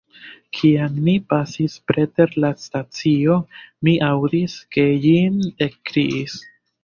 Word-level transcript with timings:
Kiam 0.59 0.93
ni 1.07 1.13
pasis 1.33 1.75
preter 1.91 2.31
la 2.45 2.49
stacio, 2.63 3.37
mi 3.87 3.95
aŭdis, 4.07 4.55
ke 4.77 4.87
Jim 5.07 5.37
ekkriis. 5.67 6.41